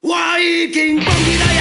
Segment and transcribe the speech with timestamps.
[0.00, 1.57] 我已经放弃他。